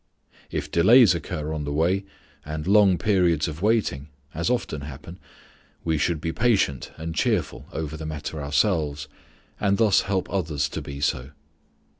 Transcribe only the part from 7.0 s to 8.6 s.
cheerful over the matter